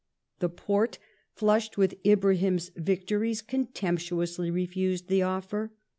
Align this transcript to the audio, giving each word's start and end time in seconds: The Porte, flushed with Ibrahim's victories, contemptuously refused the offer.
The 0.39 0.49
Porte, 0.49 0.97
flushed 1.31 1.77
with 1.77 1.93
Ibrahim's 2.03 2.71
victories, 2.75 3.43
contemptuously 3.43 4.49
refused 4.49 5.09
the 5.09 5.21
offer. 5.21 5.73